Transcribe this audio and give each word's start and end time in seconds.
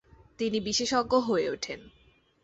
তিনি 0.39 0.57
বিশেষজ্ঞ 0.59 1.13
হয়ে 1.19 1.47
ওঠেন। 1.49 1.79